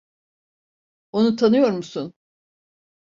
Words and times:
Onu 1.11 1.35
tanıyor 1.35 1.71
musun? 1.71 2.13